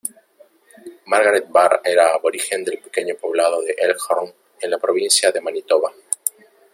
[1.05, 5.93] Margaret Barr era aborigen del pequeño poblado de Elkhorn en la provincia de Manitoba.